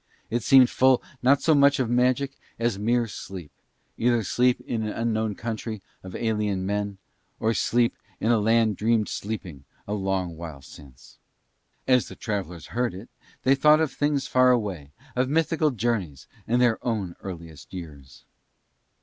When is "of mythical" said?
15.15-15.69